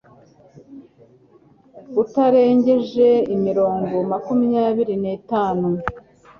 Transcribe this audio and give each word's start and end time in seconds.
utarengeje 2.01 3.07
imirongo 3.35 3.95
makumyabiri 4.11 4.93
n'itanu 5.03 5.67